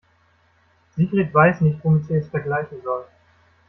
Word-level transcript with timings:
Sigrid 0.95 1.31
weiß 1.31 1.61
nicht, 1.61 1.79
womit 1.83 2.05
sie 2.07 2.15
es 2.15 2.27
vergleichen 2.29 2.81
soll. 2.81 3.05